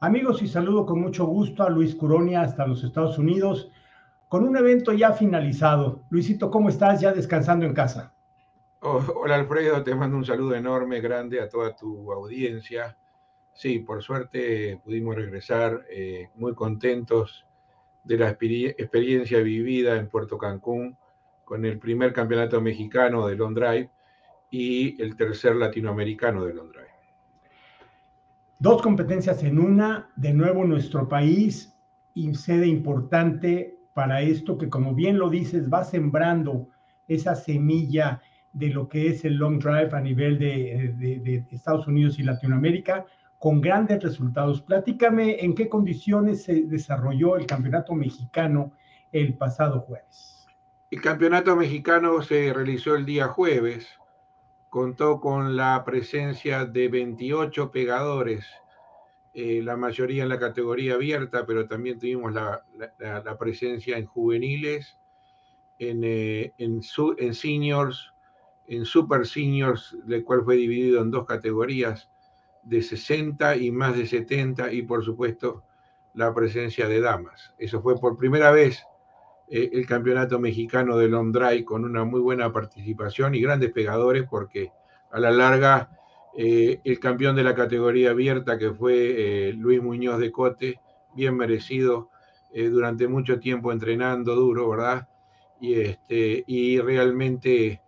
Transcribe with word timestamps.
Amigos, 0.00 0.42
y 0.42 0.46
saludo 0.46 0.86
con 0.86 1.00
mucho 1.00 1.26
gusto 1.26 1.64
a 1.64 1.70
Luis 1.70 1.96
Curonia 1.96 2.42
hasta 2.42 2.64
los 2.64 2.84
Estados 2.84 3.18
Unidos 3.18 3.68
con 4.28 4.46
un 4.46 4.56
evento 4.56 4.92
ya 4.92 5.12
finalizado. 5.12 6.04
Luisito, 6.10 6.52
¿cómo 6.52 6.68
estás? 6.68 7.00
Ya 7.00 7.12
descansando 7.12 7.66
en 7.66 7.74
casa. 7.74 8.14
Oh, 8.80 9.02
hola 9.16 9.34
Alfredo, 9.34 9.82
te 9.82 9.92
mando 9.96 10.16
un 10.16 10.24
saludo 10.24 10.54
enorme, 10.54 11.00
grande 11.00 11.40
a 11.40 11.48
toda 11.48 11.74
tu 11.74 12.12
audiencia. 12.12 12.96
Sí, 13.52 13.80
por 13.80 14.00
suerte 14.00 14.80
pudimos 14.84 15.16
regresar 15.16 15.84
eh, 15.90 16.28
muy 16.36 16.54
contentos 16.54 17.44
de 18.04 18.18
la 18.18 18.28
experiencia 18.28 19.40
vivida 19.40 19.96
en 19.96 20.08
Puerto 20.08 20.38
Cancún 20.38 20.96
con 21.44 21.64
el 21.64 21.80
primer 21.80 22.12
campeonato 22.12 22.60
mexicano 22.60 23.26
de 23.26 23.34
long 23.34 23.52
drive 23.52 23.90
y 24.48 25.02
el 25.02 25.16
tercer 25.16 25.56
latinoamericano 25.56 26.44
de 26.44 26.54
long 26.54 26.70
drive. 26.70 26.97
Dos 28.60 28.82
competencias 28.82 29.44
en 29.44 29.60
una, 29.60 30.10
de 30.16 30.32
nuevo 30.32 30.64
nuestro 30.64 31.08
país, 31.08 31.74
y 32.12 32.34
sede 32.34 32.66
importante 32.66 33.78
para 33.94 34.20
esto 34.22 34.58
que 34.58 34.68
como 34.68 34.94
bien 34.94 35.16
lo 35.16 35.30
dices, 35.30 35.70
va 35.72 35.84
sembrando 35.84 36.68
esa 37.06 37.36
semilla 37.36 38.20
de 38.52 38.70
lo 38.70 38.88
que 38.88 39.08
es 39.08 39.24
el 39.24 39.36
long 39.36 39.60
drive 39.60 39.90
a 39.92 40.00
nivel 40.00 40.40
de, 40.40 41.46
Estados 41.52 41.86
Unidos 41.86 42.18
y 42.18 42.24
Latinoamérica 42.24 43.06
con 43.38 43.60
grandes 43.60 44.02
resultados. 44.02 44.60
Platícame 44.60 45.36
en 45.38 45.54
qué 45.54 45.68
condiciones 45.68 46.42
se 46.42 46.62
desarrolló 46.62 47.36
el 47.36 47.46
campeonato 47.46 47.94
mexicano 47.94 48.72
el 49.12 49.34
pasado 49.34 49.82
jueves. 49.82 50.46
El 50.90 51.00
campeonato 51.00 51.54
mexicano 51.54 52.20
se 52.22 52.52
realizó 52.52 52.96
el 52.96 53.06
día 53.06 53.28
jueves, 53.28 53.86
contó 54.68 55.20
con 55.20 55.56
la 55.56 55.82
presencia 55.84 56.64
de 56.64 56.88
28 56.88 57.70
pegadores, 57.70 58.46
eh, 59.34 59.62
la 59.62 59.76
mayoría 59.76 60.24
en 60.24 60.28
la 60.28 60.38
categoría 60.38 60.94
abierta, 60.94 61.46
pero 61.46 61.66
también 61.66 61.98
tuvimos 61.98 62.32
la, 62.32 62.64
presencia 63.38 63.96
en 63.96 64.06
juveniles, 64.06 64.98
en, 65.78 66.02
eh, 66.02 66.52
en, 66.58 66.80
en, 67.18 67.34
seniors, 67.34 68.12
en 68.66 68.84
super 68.84 69.26
seniors, 69.26 69.96
el 70.08 70.24
cual 70.24 70.44
fue 70.44 70.56
dividido 70.56 71.02
en 71.02 71.10
dos 71.10 71.24
categorías, 71.24 72.10
de 72.62 72.82
60 72.82 73.56
y 73.56 73.70
más 73.70 73.96
de 73.96 74.06
70, 74.06 74.72
y 74.72 74.82
por 74.82 75.04
supuesto 75.04 75.62
la 76.14 76.34
presencia 76.34 76.88
de 76.88 77.00
damas. 77.00 77.54
Eso 77.58 77.80
fue 77.80 77.98
por 77.98 78.16
primera 78.16 78.50
vez 78.50 78.82
eh, 79.50 79.70
el 79.72 79.86
campeonato 79.86 80.38
mexicano 80.38 80.98
de 80.98 81.08
long 81.08 81.32
drive 81.32 81.64
con 81.64 81.84
una 81.84 82.04
muy 82.04 82.20
buena 82.20 82.52
participación 82.52 83.34
y 83.34 83.40
grandes 83.40 83.72
pegadores 83.72 84.26
porque 84.28 84.72
a 85.10 85.18
la 85.18 85.30
larga 85.30 85.90
eh, 86.36 86.80
el 86.84 87.00
campeón 87.00 87.34
de 87.34 87.44
la 87.44 87.54
categoría 87.54 88.10
abierta 88.10 88.58
que 88.58 88.72
fue 88.72 89.48
eh, 89.48 89.52
Luis 89.54 89.82
Muñoz 89.82 90.18
de 90.18 90.30
Cote, 90.30 90.80
bien 91.14 91.36
merecido 91.36 92.10
durante 92.50 93.06
mucho 93.06 93.38
tiempo 93.38 93.70
entrenando 93.70 94.34
duro, 94.34 94.70
¿verdad? 94.70 95.06
Y, 95.60 95.74
este, 95.74 96.42
y 96.46 96.80
realmente 96.80 97.82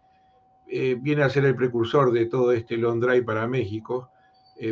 viene 0.67 1.23
a 1.23 1.31
ser 1.31 1.47
el 1.47 1.57
precursor 1.57 2.13
de 2.13 2.27
todo 2.27 2.53
este 2.53 2.77
long 2.77 3.01
drive 3.01 3.23
para 3.23 3.49
México. 3.49 4.11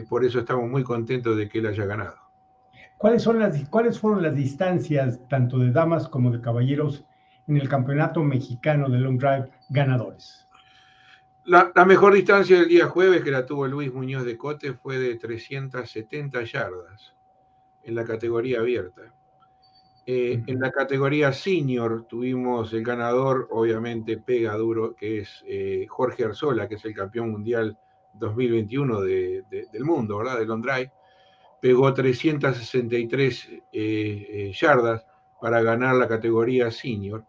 por 0.09 0.27
eso 0.27 0.41
estamos 0.41 0.69
muy 0.69 0.85
contentos 0.85 1.39
de 1.39 1.49
que 1.49 1.61
él 1.61 1.67
haya 1.67 1.87
ganado. 1.87 2.28
¿Cuáles, 2.99 3.23
son 3.23 3.39
las, 3.39 3.69
¿Cuáles 3.69 4.01
fueron 4.01 4.23
las 4.23 4.35
distancias, 4.35 5.21
tanto 5.29 5.59
de 5.59 5.71
damas 5.71 6.09
como 6.09 6.33
de 6.33 6.41
caballeros, 6.41 7.05
en 7.47 7.57
el 7.57 7.69
campeonato 7.69 8.23
mexicano 8.25 8.89
de 8.91 8.99
long 8.99 9.19
drive 9.19 9.49
ganadores? 9.71 10.49
La, 11.45 11.73
mejor 11.87 12.13
distancia 12.13 12.59
del 12.59 12.69
día 12.69 12.87
jueves 12.87 13.23
que 13.23 13.31
la 13.31 13.47
tuvo 13.47 13.67
Luis 13.69 13.95
Muñoz 13.95 14.25
de 14.25 14.37
Cote 14.37 14.75
fue 14.75 14.99
de 14.99 15.15
370 15.15 16.43
yardas 16.43 17.15
en 17.85 17.95
la 17.95 18.05
categoría 18.05 18.59
abierta. 18.59 19.03
Eh, 20.05 20.43
en 20.47 20.61
la 20.61 20.73
categoría 20.73 21.33
senior 21.33 22.05
tuvimos 22.07 22.73
el 22.73 22.83
ganador, 22.83 23.47
obviamente 23.51 24.19
pega 24.19 24.57
duro, 24.57 24.95
que 24.95 25.21
es 25.21 25.45
eh, 25.47 25.87
Jorge 25.89 26.25
Arzola, 26.25 26.69
que 26.69 26.75
es 26.75 26.85
el 26.85 26.95
campeón 26.95 27.31
mundial 27.31 27.79
2021 28.15 29.01
del 29.03 29.85
mundo, 29.85 30.19
¿verdad? 30.19 30.41
De 30.41 30.47
long 30.47 30.63
drive 30.63 30.91
pegó 31.61 31.93
363 31.93 33.49
eh, 33.51 33.61
eh, 33.73 34.53
yardas 34.53 35.07
para 35.41 35.63
ganar 35.63 35.97
la 35.97 36.09
categoría 36.09 36.71
senior. 36.71 37.25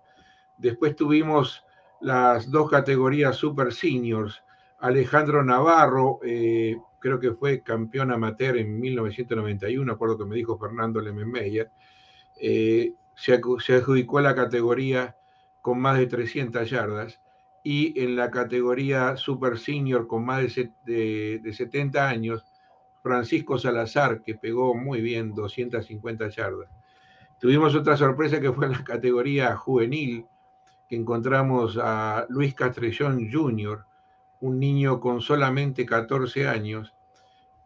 Después 0.57 0.95
tuvimos 0.95 1.63
las 2.01 2.49
dos 2.49 2.69
categorías 2.69 3.35
super 3.35 3.73
seniors. 3.73 4.43
Alejandro 4.79 5.43
Navarro, 5.43 6.19
eh, 6.23 6.77
creo 6.99 7.19
que 7.19 7.33
fue 7.33 7.61
campeón 7.61 8.11
amateur 8.11 8.57
en 8.57 8.79
1991, 8.79 9.91
acuerdo 9.91 10.17
que 10.17 10.25
me 10.25 10.35
dijo 10.35 10.57
Fernando 10.57 11.01
Lemenmeyer, 11.01 11.71
se, 12.35 13.41
se, 13.59 13.73
adjudicó 13.73 14.21
la 14.21 14.33
categoría 14.33 15.17
con 15.61 15.79
más 15.79 15.97
de 15.97 16.07
300 16.07 16.69
yardas 16.69 17.19
y 17.63 18.01
en 18.01 18.15
la 18.15 18.31
categoría 18.31 19.17
super 19.17 19.59
senior 19.59 20.07
con 20.07 20.23
más 20.23 20.55
de 20.85 21.51
70 21.53 22.07
años 22.07 22.45
Francisco 23.01 23.57
Salazar, 23.57 24.21
que 24.21 24.35
pegó 24.35 24.75
muy 24.75 25.01
bien 25.01 25.33
250 25.33 26.29
yardas. 26.29 26.69
Tuvimos 27.39 27.73
otra 27.75 27.95
sorpresa 27.95 28.41
que 28.41 28.51
fue 28.51 28.65
en 28.65 28.73
la 28.73 28.83
categoría 28.83 29.55
juvenil, 29.55 30.25
que 30.87 30.95
encontramos 30.95 31.77
a 31.81 32.25
Luis 32.29 32.53
Castrellón 32.53 33.29
Jr., 33.31 33.85
un 34.41 34.59
niño 34.59 34.99
con 34.99 35.21
solamente 35.21 35.85
14 35.85 36.47
años, 36.47 36.93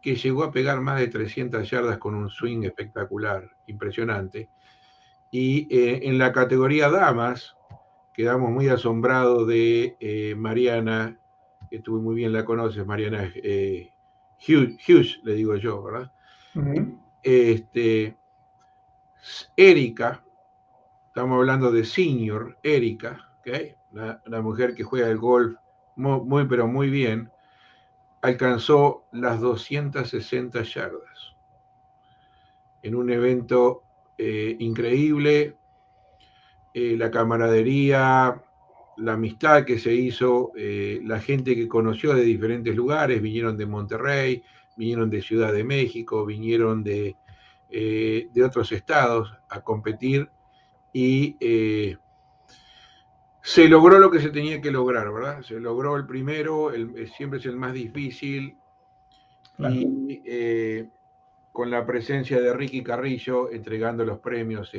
que 0.00 0.16
llegó 0.16 0.44
a 0.44 0.52
pegar 0.52 0.80
más 0.80 1.00
de 1.00 1.08
300 1.08 1.68
yardas 1.68 1.98
con 1.98 2.14
un 2.14 2.28
swing 2.28 2.62
espectacular, 2.64 3.48
impresionante. 3.66 4.50
Y 5.30 5.66
eh, 5.74 6.00
en 6.04 6.18
la 6.18 6.32
categoría 6.32 6.90
damas, 6.90 7.56
quedamos 8.12 8.50
muy 8.50 8.68
asombrados 8.68 9.48
de 9.48 9.96
eh, 9.98 10.34
Mariana, 10.36 11.18
que 11.70 11.80
tú 11.80 12.00
muy 12.00 12.14
bien 12.14 12.32
la 12.32 12.44
conoces, 12.44 12.86
Mariana 12.86 13.32
eh, 13.34 13.93
Hughes, 14.38 15.20
le 15.22 15.34
digo 15.34 15.56
yo, 15.56 15.82
¿verdad? 15.82 16.12
Este, 17.22 18.16
Erika, 19.56 20.22
estamos 21.08 21.36
hablando 21.36 21.70
de 21.72 21.84
senior, 21.84 22.58
Erika, 22.62 23.32
¿okay? 23.40 23.74
la, 23.92 24.42
mujer 24.42 24.74
que 24.74 24.84
juega 24.84 25.08
el 25.08 25.18
golf 25.18 25.56
muy, 25.96 26.46
pero 26.46 26.66
muy 26.66 26.90
bien, 26.90 27.30
alcanzó 28.20 29.06
las 29.12 29.40
260 29.40 30.62
yardas 30.62 31.34
en 32.82 32.94
un 32.94 33.10
evento 33.10 33.82
eh, 34.18 34.56
increíble. 34.58 35.56
Eh, 36.74 36.96
la 36.96 37.10
camaradería, 37.10 38.42
la 38.96 39.14
amistad 39.14 39.64
que 39.64 39.78
se 39.78 39.92
hizo, 39.92 40.52
eh, 40.56 41.00
la 41.04 41.20
gente 41.20 41.54
que 41.54 41.68
conoció 41.68 42.14
de 42.14 42.22
diferentes 42.22 42.74
lugares, 42.74 43.20
vinieron 43.20 43.56
de 43.56 43.66
Monterrey, 43.66 44.42
vinieron 44.76 45.10
de 45.10 45.22
Ciudad 45.22 45.52
de 45.52 45.64
México, 45.64 46.24
vinieron 46.24 46.82
de, 46.82 47.16
eh, 47.70 48.28
de 48.32 48.44
otros 48.44 48.72
estados 48.72 49.32
a 49.48 49.60
competir 49.60 50.28
y 50.92 51.36
eh, 51.40 51.96
se 53.42 53.68
logró 53.68 53.98
lo 53.98 54.10
que 54.10 54.20
se 54.20 54.30
tenía 54.30 54.60
que 54.60 54.70
lograr, 54.70 55.12
¿verdad? 55.12 55.42
Se 55.42 55.58
logró 55.60 55.96
el 55.96 56.06
primero, 56.06 56.72
el, 56.72 57.08
siempre 57.08 57.38
es 57.38 57.46
el 57.46 57.56
más 57.56 57.72
difícil 57.72 58.56
y 59.58 60.88
con 61.52 61.70
la 61.70 61.86
presencia 61.86 62.40
de 62.40 62.52
Ricky 62.52 62.82
Carrillo 62.82 63.52
entregando 63.52 64.04
los 64.04 64.18
premios 64.18 64.72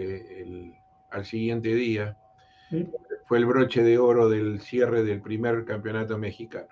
al 1.12 1.26
siguiente 1.26 1.74
día 1.74 2.18
fue 3.26 3.40
el 3.40 3.46
broche 3.46 3.84
de 3.84 3.98
oro 3.98 4.30
del 4.30 4.62
cierre 4.62 5.04
del 5.04 5.22
primer 5.22 5.66
campeonato 5.66 6.18
mexicano. 6.18 6.70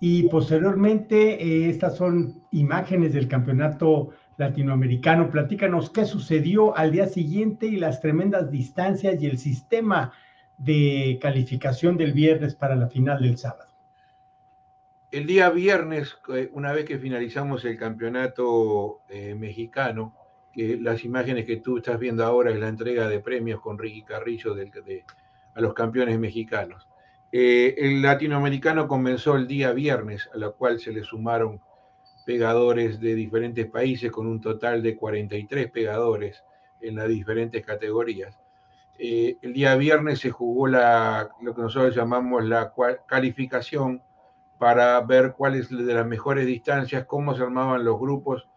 Y 0.00 0.28
posteriormente, 0.28 1.42
eh, 1.42 1.70
estas 1.70 1.96
son 1.96 2.42
imágenes 2.50 3.12
del 3.14 3.28
campeonato 3.28 4.10
latinoamericano. 4.36 5.30
Platícanos 5.30 5.90
qué 5.90 6.04
sucedió 6.04 6.76
al 6.76 6.92
día 6.92 7.06
siguiente 7.06 7.66
y 7.66 7.76
las 7.76 8.00
tremendas 8.00 8.50
distancias 8.50 9.22
y 9.22 9.26
el 9.26 9.38
sistema 9.38 10.12
de 10.58 11.18
calificación 11.20 11.96
del 11.96 12.12
viernes 12.12 12.54
para 12.54 12.76
la 12.76 12.88
final 12.88 13.22
del 13.22 13.38
sábado. 13.38 13.70
El 15.10 15.26
día 15.26 15.48
viernes, 15.50 16.18
eh, 16.34 16.50
una 16.52 16.72
vez 16.72 16.84
que 16.84 16.98
finalizamos 16.98 17.64
el 17.64 17.78
campeonato 17.78 19.02
eh, 19.08 19.34
mexicano, 19.34 20.14
que 20.52 20.78
las 20.78 21.04
imágenes 21.04 21.44
que 21.44 21.58
tú 21.58 21.78
estás 21.78 21.98
viendo 21.98 22.24
ahora 22.24 22.50
es 22.50 22.58
la 22.58 22.68
entrega 22.68 23.08
de 23.08 23.20
premios 23.20 23.60
con 23.60 23.78
Ricky 23.78 24.02
Carrillo 24.02 24.54
del, 24.54 24.70
de, 24.70 25.04
a 25.56 25.60
los 25.60 25.74
campeones 25.74 26.18
mexicanos. 26.18 26.86
Eh, 27.32 27.74
el 27.78 28.02
latinoamericano 28.02 28.86
comenzó 28.86 29.34
el 29.36 29.48
día 29.48 29.72
viernes, 29.72 30.30
a 30.32 30.38
lo 30.38 30.54
cual 30.54 30.78
se 30.78 30.92
le 30.92 31.02
sumaron 31.02 31.60
pegadores 32.24 33.00
de 33.00 33.14
diferentes 33.14 33.66
países 33.66 34.10
con 34.10 34.26
un 34.26 34.40
total 34.40 34.82
de 34.82 34.96
43 34.96 35.70
pegadores 35.70 36.44
en 36.80 36.96
las 36.96 37.08
diferentes 37.08 37.64
categorías. 37.64 38.38
Eh, 38.98 39.38
el 39.42 39.52
día 39.52 39.74
viernes 39.76 40.20
se 40.20 40.30
jugó 40.30 40.66
la, 40.66 41.28
lo 41.40 41.54
que 41.54 41.62
nosotros 41.62 41.94
llamamos 41.94 42.44
la 42.44 42.72
calificación 43.06 44.02
para 44.58 45.00
ver 45.00 45.32
cuáles 45.32 45.68
de 45.68 45.94
las 45.94 46.06
mejores 46.06 46.46
distancias, 46.46 47.04
cómo 47.04 47.34
se 47.34 47.42
armaban 47.42 47.84
los 47.84 47.98
grupos 47.98 48.48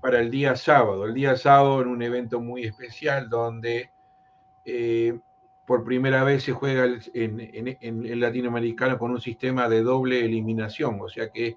para 0.00 0.20
el 0.20 0.30
día 0.30 0.56
sábado. 0.56 1.04
El 1.04 1.14
día 1.14 1.36
sábado 1.36 1.80
en 1.80 1.88
un 1.88 2.02
evento 2.02 2.40
muy 2.40 2.64
especial 2.64 3.28
donde 3.28 3.90
eh, 4.64 5.18
por 5.72 5.84
primera 5.84 6.22
vez 6.22 6.42
se 6.42 6.52
juega 6.52 6.84
en, 7.14 7.78
el 7.80 8.20
latinoamericano 8.20 8.98
con 8.98 9.10
un 9.10 9.22
sistema 9.22 9.70
de 9.70 9.80
doble 9.80 10.22
eliminación, 10.22 11.00
o 11.00 11.08
sea 11.08 11.30
que 11.30 11.56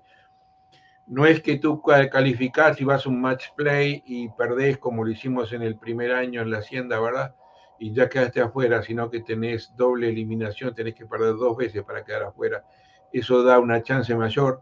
no 1.05 1.25
es 1.25 1.41
que 1.41 1.57
tú 1.57 1.81
calificás 1.81 2.79
y 2.79 2.85
vas 2.85 3.05
a 3.05 3.09
un 3.09 3.19
match 3.19 3.47
play 3.57 4.03
y 4.05 4.29
perdés 4.29 4.77
como 4.77 5.03
lo 5.03 5.11
hicimos 5.11 5.51
en 5.51 5.63
el 5.63 5.75
primer 5.75 6.13
año 6.13 6.41
en 6.41 6.49
la 6.49 6.59
Hacienda, 6.59 6.97
¿verdad? 6.97 7.35
Y 7.77 7.91
ya 7.91 8.07
quedaste 8.07 8.39
afuera, 8.39 8.81
sino 8.83 9.09
que 9.09 9.19
tenés 9.19 9.75
doble 9.75 10.07
eliminación, 10.07 10.73
tenés 10.73 10.95
que 10.95 11.05
perder 11.05 11.35
dos 11.35 11.57
veces 11.57 11.83
para 11.83 12.05
quedar 12.05 12.23
afuera. 12.23 12.63
Eso 13.11 13.43
da 13.43 13.59
una 13.59 13.83
chance 13.83 14.15
mayor. 14.15 14.61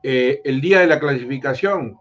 Eh, 0.00 0.42
el 0.44 0.60
día 0.60 0.78
de 0.78 0.86
la 0.86 1.00
clasificación, 1.00 1.98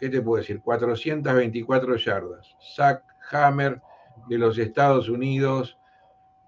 ¿qué 0.00 0.08
te 0.08 0.20
puedo 0.20 0.40
decir? 0.40 0.60
424 0.60 1.94
yardas. 1.94 2.56
Zach 2.74 3.04
Hammer 3.30 3.80
de 4.26 4.38
los 4.38 4.58
Estados 4.58 5.08
Unidos 5.08 5.78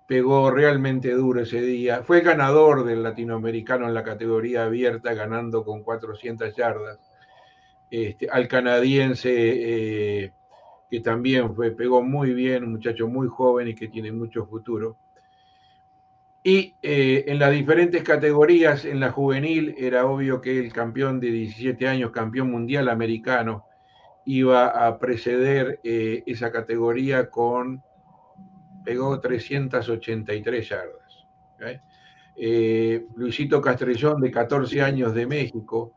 pegó 0.06 0.50
realmente 0.50 1.10
duro 1.12 1.40
ese 1.40 1.60
día. 1.60 2.02
Fue 2.02 2.20
ganador 2.20 2.84
del 2.84 3.02
latinoamericano 3.02 3.86
en 3.86 3.94
la 3.94 4.04
categoría 4.04 4.64
abierta, 4.64 5.14
ganando 5.14 5.64
con 5.64 5.82
400 5.82 6.54
yardas. 6.54 6.98
Este, 7.90 8.28
al 8.30 8.48
canadiense, 8.48 9.32
eh, 9.34 10.32
que 10.90 11.00
también 11.00 11.54
fue, 11.54 11.72
pegó 11.72 12.02
muy 12.02 12.34
bien, 12.34 12.64
un 12.64 12.72
muchacho 12.72 13.08
muy 13.08 13.28
joven 13.28 13.68
y 13.68 13.74
que 13.74 13.88
tiene 13.88 14.12
mucho 14.12 14.46
futuro. 14.46 14.96
Y 16.42 16.76
eh, 16.80 17.24
en 17.26 17.40
las 17.40 17.50
diferentes 17.50 18.04
categorías, 18.04 18.84
en 18.84 19.00
la 19.00 19.10
juvenil, 19.10 19.74
era 19.78 20.06
obvio 20.06 20.40
que 20.40 20.60
el 20.60 20.72
campeón 20.72 21.18
de 21.18 21.32
17 21.32 21.88
años, 21.88 22.12
campeón 22.12 22.52
mundial 22.52 22.88
americano, 22.88 23.64
iba 24.24 24.66
a 24.66 24.98
preceder 24.98 25.80
eh, 25.82 26.22
esa 26.26 26.52
categoría 26.52 27.30
con 27.30 27.82
pegó 28.86 29.20
383 29.20 30.68
yardas. 30.68 31.26
Eh, 32.36 33.04
Luisito 33.16 33.60
Castrellón, 33.60 34.20
de 34.20 34.30
14 34.30 34.80
años 34.80 35.12
de 35.12 35.26
México, 35.26 35.94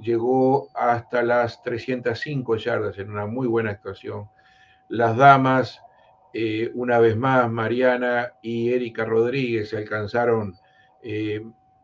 llegó 0.00 0.68
hasta 0.72 1.20
las 1.22 1.60
305 1.64 2.56
yardas 2.56 2.96
en 2.98 3.10
una 3.10 3.26
muy 3.26 3.48
buena 3.48 3.72
actuación. 3.72 4.28
Las 4.86 5.16
damas, 5.16 5.80
eh, 6.32 6.70
una 6.74 7.00
vez 7.00 7.16
más, 7.16 7.50
Mariana 7.50 8.34
y 8.40 8.72
Erika 8.72 9.04
Rodríguez 9.04 9.74
alcanzaron 9.74 10.54
eh, 11.02 11.42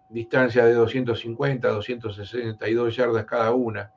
distancia 0.08 0.64
de 0.64 0.74
250, 0.74 1.68
262 1.68 2.94
yardas 2.94 3.24
cada 3.24 3.50
una. 3.50 3.90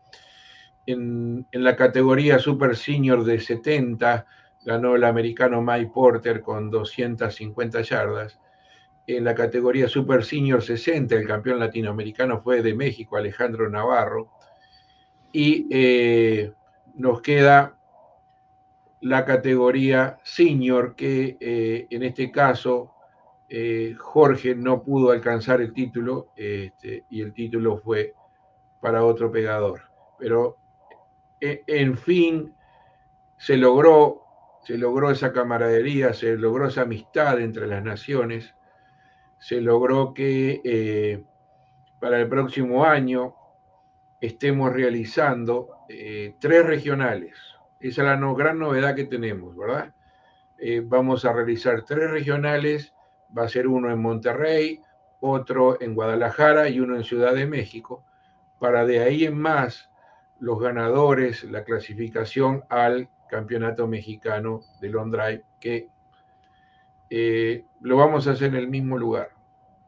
En, 0.87 1.45
en 1.51 1.63
la 1.63 1.75
categoría 1.75 2.39
Super 2.39 2.75
Senior 2.75 3.23
de 3.23 3.39
70, 3.39 4.25
ganó 4.67 4.97
el 4.97 5.05
americano 5.05 5.61
Mike 5.61 5.91
Porter 5.93 6.41
con 6.41 6.69
250 6.69 7.81
yardas. 7.83 8.37
En 9.07 9.23
la 9.23 9.33
categoría 9.33 9.87
Super 9.87 10.25
Senior 10.25 10.61
60, 10.61 11.15
el 11.15 11.25
campeón 11.25 11.59
latinoamericano 11.59 12.41
fue 12.41 12.61
de 12.61 12.73
México, 12.73 13.15
Alejandro 13.15 13.69
Navarro. 13.69 14.29
Y 15.31 15.67
eh, 15.71 16.51
nos 16.95 17.21
queda 17.21 17.77
la 18.99 19.23
categoría 19.23 20.19
Senior, 20.23 20.95
que 20.95 21.37
eh, 21.39 21.87
en 21.89 22.03
este 22.03 22.29
caso 22.29 22.91
eh, 23.47 23.95
Jorge 23.97 24.53
no 24.53 24.83
pudo 24.83 25.11
alcanzar 25.11 25.61
el 25.61 25.71
título 25.71 26.33
este, 26.35 27.05
y 27.09 27.21
el 27.21 27.31
título 27.31 27.77
fue 27.77 28.15
para 28.81 29.05
otro 29.05 29.31
pegador. 29.31 29.83
Pero 30.19 30.57
en 31.39 31.97
fin, 31.97 32.53
se 33.37 33.55
logró 33.55 34.26
se 34.67 34.77
logró 34.77 35.11
esa 35.11 35.31
camaradería, 35.31 36.13
se 36.13 36.35
logró 36.35 36.67
esa 36.67 36.81
amistad 36.81 37.39
entre 37.39 37.67
las 37.67 37.81
naciones, 37.81 38.53
se 39.39 39.61
logró 39.61 40.13
que 40.13 40.59
eh, 40.61 41.23
para 42.01 42.19
el 42.19 42.27
próximo 42.27 42.83
año 42.83 43.33
estemos 44.19 44.73
realizando 44.73 45.69
eh, 45.87 46.35
tres 46.41 46.65
regionales. 46.65 47.37
Esa 47.79 48.01
es 48.01 48.19
la 48.19 48.33
gran 48.33 48.59
novedad 48.59 48.93
que 48.93 49.05
tenemos, 49.05 49.55
¿verdad? 49.55 49.93
Eh, 50.57 50.81
vamos 50.85 51.23
a 51.23 51.31
realizar 51.31 51.85
tres 51.85 52.11
regionales, 52.11 52.93
va 53.35 53.43
a 53.43 53.47
ser 53.47 53.67
uno 53.69 53.89
en 53.89 54.01
Monterrey, 54.01 54.81
otro 55.21 55.81
en 55.81 55.95
Guadalajara 55.95 56.67
y 56.67 56.81
uno 56.81 56.97
en 56.97 57.05
Ciudad 57.05 57.33
de 57.33 57.45
México, 57.45 58.03
para 58.59 58.85
de 58.85 58.99
ahí 58.99 59.23
en 59.23 59.39
más 59.39 59.89
los 60.41 60.59
ganadores, 60.59 61.45
la 61.45 61.63
clasificación 61.63 62.65
al 62.67 63.09
campeonato 63.27 63.87
mexicano 63.87 64.61
de 64.79 64.89
long 64.89 65.11
drive, 65.11 65.43
que 65.59 65.89
eh, 67.09 67.65
lo 67.81 67.97
vamos 67.97 68.27
a 68.27 68.31
hacer 68.31 68.49
en 68.49 68.55
el 68.55 68.67
mismo 68.67 68.97
lugar. 68.97 69.29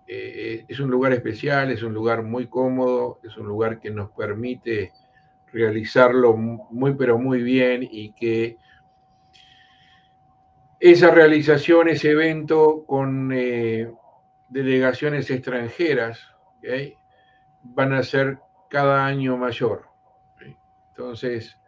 Eh, 0.07 0.65
es 0.67 0.79
un 0.79 0.89
lugar 0.89 1.13
especial, 1.13 1.71
es 1.71 1.83
un 1.83 1.93
lugar 1.93 2.23
muy 2.23 2.47
cómodo, 2.47 3.19
es 3.23 3.37
un 3.37 3.47
lugar 3.47 3.79
que 3.79 3.91
nos 3.91 4.11
permite 4.11 4.93
realizarlo 5.51 6.35
muy 6.35 6.93
pero 6.93 7.17
muy 7.17 7.41
bien 7.41 7.87
y 7.89 8.13
que 8.13 8.57
esa 10.79 11.11
realización, 11.11 11.89
ese 11.89 12.11
evento 12.11 12.85
con 12.85 13.31
eh, 13.33 13.91
delegaciones 14.47 15.29
extranjeras, 15.29 16.19
van 17.63 17.93
a 17.93 18.03
ser 18.03 18.39
cada 18.69 19.05
año 19.05 19.37
mayor. 19.37 19.89
Entonces, 20.89 21.58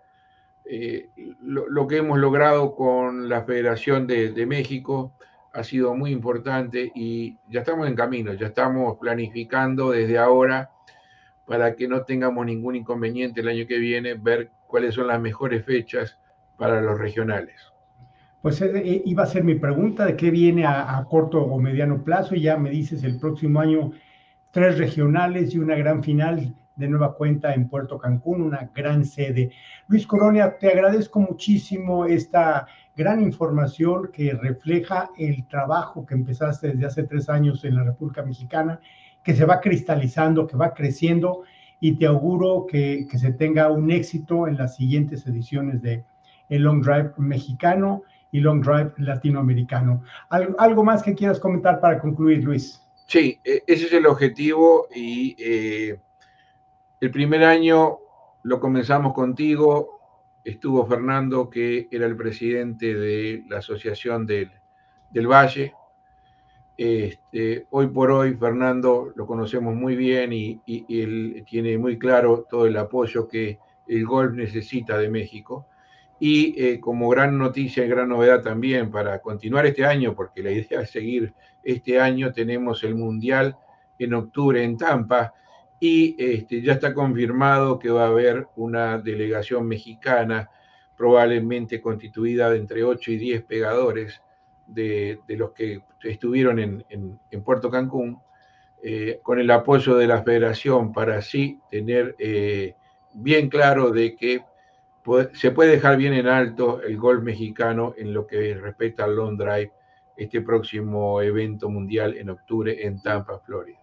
eh, 0.65 1.09
lo, 1.41 1.87
que 1.87 1.97
hemos 1.97 2.19
logrado 2.19 2.75
con 2.75 3.27
la 3.29 3.43
Federación 3.43 4.07
de, 4.07 4.45
México 4.45 5.13
ha 5.53 5.63
sido 5.63 5.95
muy 5.95 6.11
importante 6.11 6.91
y 6.95 7.37
ya 7.49 7.61
estamos 7.61 7.87
en 7.87 7.95
camino, 7.95 8.33
ya 8.33 8.47
estamos 8.47 8.97
planificando 8.97 9.91
desde 9.91 10.17
ahora 10.17 10.71
para 11.45 11.75
que 11.75 11.87
no 11.87 12.03
tengamos 12.03 12.45
ningún 12.45 12.75
inconveniente 12.75 13.41
el 13.41 13.49
año 13.49 13.67
que 13.67 13.79
viene, 13.79 14.13
ver 14.13 14.49
cuáles 14.67 14.95
son 14.95 15.07
las 15.07 15.19
mejores 15.19 15.65
fechas 15.65 16.17
para 16.57 16.79
los 16.79 16.97
regionales. 16.97 17.59
Pues 18.41 18.61
eh, 18.61 18.71
eh, 18.73 19.01
iba 19.05 19.23
a 19.23 19.27
ser 19.27 19.43
mi 19.43 19.55
pregunta 19.55 20.05
de 20.05 20.15
qué 20.15 20.31
viene 20.31 20.65
a, 20.65 20.97
a, 20.97 21.05
corto 21.05 21.43
o 21.43 21.59
mediano 21.59 22.03
plazo 22.03 22.35
y 22.35 22.41
ya 22.41 22.55
me 22.55 22.69
dices 22.69 23.03
el 23.03 23.19
próximo 23.19 23.59
año 23.59 23.91
tres 24.51 24.77
regionales 24.77 25.53
y 25.53 25.59
una 25.59 25.75
gran 25.75 26.03
final 26.03 26.55
de 26.81 26.89
nueva 26.89 27.15
cuenta 27.15 27.53
en 27.53 27.69
Puerto 27.69 27.97
Cancún, 27.97 28.41
una 28.41 28.69
gran 28.75 29.05
sede. 29.05 29.51
Luis 29.87 30.05
Coronia, 30.05 30.57
te 30.57 30.67
agradezco 30.67 31.21
muchísimo 31.21 32.05
esta 32.05 32.67
gran 32.95 33.21
información 33.21 34.09
que 34.11 34.33
refleja 34.33 35.09
el 35.17 35.47
trabajo 35.47 36.05
que 36.05 36.15
empezaste 36.15 36.69
desde 36.69 36.85
hace 36.85 37.03
tres 37.03 37.29
años 37.29 37.63
en 37.63 37.75
la 37.75 37.83
República 37.83 38.23
Mexicana, 38.23 38.81
que 39.23 39.33
se 39.33 39.45
va 39.45 39.61
cristalizando, 39.61 40.47
que 40.47 40.57
va 40.57 40.73
creciendo 40.73 41.43
y 41.79 41.95
te 41.95 42.05
auguro 42.05 42.65
que, 42.69 43.07
se 43.15 43.31
tenga 43.33 43.71
un 43.71 43.91
éxito 43.91 44.47
en 44.47 44.57
las 44.57 44.75
siguientes 44.75 45.25
ediciones 45.25 45.81
de 45.81 46.03
el 46.49 46.63
Long 46.63 46.83
Drive 46.83 47.13
mexicano 47.17 48.03
y 48.31 48.39
Long 48.39 48.61
Drive 48.61 48.93
latinoamericano. 48.97 50.03
¿Algo 50.29 50.83
más 50.83 51.01
que 51.01 51.15
quieras 51.15 51.39
comentar 51.39 51.79
para 51.79 51.99
concluir, 51.99 52.43
Luis? 52.43 52.81
Sí, 53.07 53.39
e, 53.43 53.63
ese 53.67 53.85
es 53.87 53.93
el 53.93 54.05
objetivo 54.05 54.87
y 54.93 55.35
eh, 55.37 55.99
el 57.01 57.09
primer 57.09 57.43
año 57.43 57.97
lo 58.43 58.59
comenzamos 58.59 59.13
contigo, 59.13 59.99
estuvo 60.43 60.85
Fernando, 60.85 61.49
que 61.49 61.87
era 61.91 62.05
el 62.05 62.15
presidente 62.15 62.93
de 62.93 63.43
la 63.49 63.57
Asociación 63.57 64.27
del, 64.27 64.51
Valle. 65.27 65.73
Este, 66.77 67.65
hoy 67.71 67.87
por 67.87 68.11
hoy, 68.11 68.35
Fernando 68.35 69.11
lo 69.15 69.25
conocemos 69.25 69.75
muy 69.75 69.95
bien 69.95 70.31
y, 70.31 70.61
él 70.67 71.43
tiene 71.49 71.75
muy 71.79 71.97
claro 71.97 72.45
todo 72.47 72.67
el 72.67 72.77
apoyo 72.77 73.27
que 73.27 73.57
el 73.87 74.05
golf 74.05 74.33
necesita 74.33 74.99
de 74.99 75.09
México. 75.09 75.67
Y 76.19 76.53
eh, 76.63 76.79
como 76.79 77.09
gran 77.09 77.35
noticia 77.35 77.83
y 77.83 77.89
gran 77.89 78.09
novedad 78.09 78.43
también 78.43 78.91
para 78.91 79.19
continuar 79.19 79.65
este 79.65 79.85
año, 79.85 80.13
porque 80.13 80.43
la 80.43 80.51
idea 80.51 80.81
es 80.81 80.91
seguir 80.91 81.33
este 81.63 81.99
año, 81.99 82.31
tenemos 82.31 82.83
el 82.83 82.93
Mundial 82.93 83.57
en 83.97 84.13
octubre 84.13 84.63
en 84.63 84.77
Tampa 84.77 85.33
y 85.83 86.15
este, 86.19 86.61
ya 86.61 86.73
está 86.73 86.93
confirmado 86.93 87.79
que 87.79 87.89
va 87.89 88.03
a 88.03 88.09
haber 88.09 88.47
una 88.55 88.99
delegación 88.99 89.67
mexicana, 89.67 90.47
probablemente 90.95 91.81
constituida 91.81 92.51
de 92.51 92.59
entre 92.59 92.83
8 92.83 93.11
y 93.13 93.17
10 93.17 93.43
pegadores 93.45 94.21
de, 94.67 95.19
los 95.27 95.53
que 95.53 95.81
estuvieron 96.03 96.59
en, 96.59 97.43
Puerto 97.43 97.71
Cancún, 97.71 98.19
eh, 98.83 99.19
con 99.23 99.39
el 99.39 99.49
apoyo 99.49 99.95
de 99.95 100.05
la 100.05 100.21
federación 100.21 100.93
para 100.93 101.17
así 101.17 101.59
tener 101.71 102.15
eh, 102.19 102.75
bien 103.13 103.49
claro 103.49 103.89
de 103.89 104.15
que 104.15 104.43
se 105.33 105.49
puede 105.49 105.71
dejar 105.71 105.97
bien 105.97 106.13
en 106.13 106.27
alto 106.27 106.83
el 106.83 106.95
gol 106.95 107.23
mexicano 107.23 107.95
en 107.97 108.13
lo 108.13 108.27
que 108.27 108.53
respecta 108.53 109.05
al 109.05 109.15
long 109.15 109.35
drive, 109.35 109.71
este 110.15 110.41
próximo 110.41 111.23
evento 111.23 111.69
mundial 111.69 112.15
en 112.17 112.29
octubre 112.29 112.85
en 112.85 113.01
Tampa, 113.01 113.39
Florida. 113.39 113.80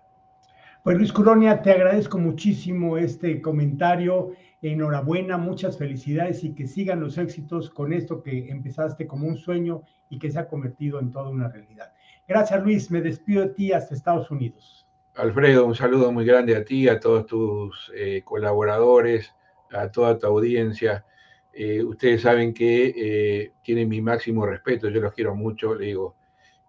Pues 0.88 0.96
Luis 0.96 1.12
Colonia, 1.12 1.60
te 1.60 1.70
agradezco 1.70 2.16
muchísimo 2.16 2.96
este 2.96 3.42
comentario 3.42 4.32
enhorabuena, 4.62 5.36
muchas 5.36 5.76
felicidades 5.76 6.42
y 6.44 6.54
que 6.54 6.66
sigan 6.66 7.00
los 7.00 7.18
éxitos 7.18 7.68
con 7.68 7.92
esto 7.92 8.22
que 8.22 8.48
empezaste 8.48 9.06
como 9.06 9.28
un 9.28 9.36
sueño 9.36 9.82
y 10.08 10.18
que 10.18 10.30
se 10.30 10.38
ha 10.38 10.48
convertido 10.48 10.98
en 10.98 11.10
toda 11.10 11.28
una 11.28 11.48
realidad. 11.48 11.92
Gracias 12.26 12.62
Luis, 12.62 12.90
me 12.90 13.02
despido 13.02 13.42
de 13.42 13.48
ti 13.50 13.70
hasta 13.70 13.94
Estados 13.94 14.30
Unidos. 14.30 14.88
Alfredo, 15.16 15.66
un 15.66 15.74
saludo 15.74 16.10
muy 16.10 16.24
grande 16.24 16.56
a 16.56 16.64
ti, 16.64 16.88
a 16.88 16.98
todos 16.98 17.26
tus 17.26 17.92
eh, 17.94 18.22
colaboradores, 18.24 19.34
a 19.70 19.90
toda 19.90 20.18
tu 20.18 20.26
audiencia. 20.26 21.04
Eh, 21.52 21.84
ustedes 21.84 22.22
saben 22.22 22.54
que 22.54 22.94
eh, 22.96 23.52
tienen 23.60 23.90
mi 23.90 24.00
máximo 24.00 24.46
respeto, 24.46 24.88
yo 24.88 25.02
los 25.02 25.12
quiero 25.12 25.34
mucho, 25.34 25.74
le 25.74 25.84
digo, 25.84 26.16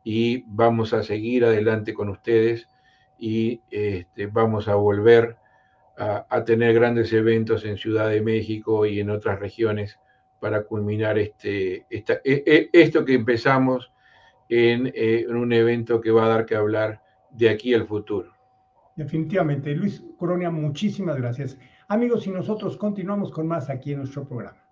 y 0.03 0.43
vamos 0.45 0.91
a 0.91 1.03
seguir 1.03 1.45
adelante 1.45 1.93
con 1.93 2.09
ustedes 2.09 2.67
y 3.19 3.61
este, 3.69 4.27
vamos 4.27 4.67
a 4.67 4.75
volver 4.75 5.38
a, 5.97 6.45
tener 6.45 6.73
grandes 6.73 7.11
eventos 7.11 7.65
en 7.65 7.77
Ciudad 7.77 8.09
de 8.09 8.21
México 8.21 8.85
y 8.85 9.01
en 9.01 9.09
otras 9.09 9.38
regiones 9.38 9.99
para 10.39 10.63
culminar 10.63 11.17
este, 11.17 11.85
e, 11.89 12.03
e, 12.23 12.69
esto 12.71 13.03
que 13.03 13.13
empezamos 13.13 13.91
en, 14.47 14.88
eh, 14.88 15.25
en 15.27 15.35
un 15.35 15.51
evento 15.51 15.99
que 15.99 16.11
va 16.11 16.25
a 16.25 16.29
dar 16.29 16.45
que 16.45 16.55
hablar 16.55 17.01
de 17.31 17.49
aquí 17.49 17.73
al 17.73 17.85
futuro. 17.85 18.31
Definitivamente. 18.95 19.75
Luis 19.75 20.01
Coronia, 20.17 20.49
muchísimas 20.49 21.17
gracias. 21.17 21.57
Amigos, 21.89 22.25
y 22.27 22.31
nosotros 22.31 22.77
continuamos 22.77 23.31
con 23.31 23.47
más 23.47 23.69
aquí 23.69 23.91
en 23.91 23.99
nuestro 23.99 24.25
programa. 24.25 24.68